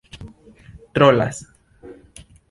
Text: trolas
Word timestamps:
trolas 0.93 1.37